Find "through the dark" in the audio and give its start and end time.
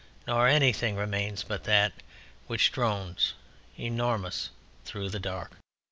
4.83-5.51